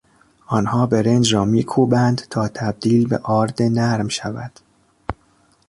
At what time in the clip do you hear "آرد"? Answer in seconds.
3.17-3.61